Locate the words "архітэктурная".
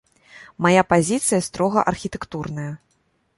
1.93-2.67